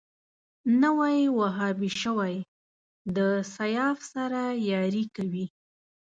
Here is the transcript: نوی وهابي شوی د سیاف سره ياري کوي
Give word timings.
نوی 0.83 1.19
وهابي 1.37 1.89
شوی 2.01 2.35
د 3.15 3.17
سیاف 3.55 3.97
سره 4.13 4.41
ياري 4.69 5.05
کوي 5.15 5.45